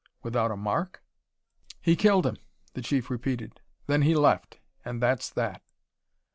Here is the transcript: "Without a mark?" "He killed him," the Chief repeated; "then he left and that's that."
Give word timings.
"Without 0.23 0.49
a 0.49 0.57
mark?" 0.57 1.03
"He 1.79 1.95
killed 1.95 2.25
him," 2.25 2.37
the 2.73 2.81
Chief 2.81 3.11
repeated; 3.11 3.61
"then 3.85 4.01
he 4.01 4.15
left 4.15 4.57
and 4.83 4.99
that's 4.99 5.29
that." 5.29 5.61